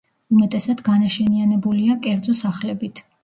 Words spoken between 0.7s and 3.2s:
განაშენიანებულია კერძო სახლებით.